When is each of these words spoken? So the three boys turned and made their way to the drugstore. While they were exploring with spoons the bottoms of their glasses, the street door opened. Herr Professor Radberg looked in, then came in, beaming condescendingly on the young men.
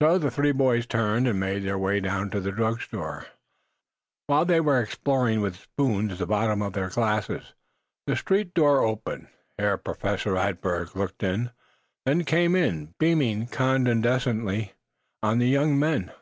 So 0.00 0.16
the 0.16 0.30
three 0.30 0.52
boys 0.52 0.86
turned 0.86 1.28
and 1.28 1.38
made 1.38 1.58
their 1.62 1.76
way 1.78 2.00
to 2.00 2.40
the 2.40 2.52
drugstore. 2.52 3.26
While 4.26 4.46
they 4.46 4.60
were 4.60 4.80
exploring 4.80 5.42
with 5.42 5.56
spoons 5.60 6.18
the 6.18 6.26
bottoms 6.26 6.62
of 6.62 6.72
their 6.72 6.88
glasses, 6.88 7.52
the 8.06 8.16
street 8.16 8.54
door 8.54 8.80
opened. 8.80 9.28
Herr 9.58 9.76
Professor 9.76 10.32
Radberg 10.32 10.94
looked 10.96 11.22
in, 11.22 11.50
then 12.06 12.24
came 12.24 12.56
in, 12.56 12.94
beaming 12.98 13.46
condescendingly 13.46 14.72
on 15.22 15.38
the 15.38 15.48
young 15.48 15.78
men. 15.78 16.12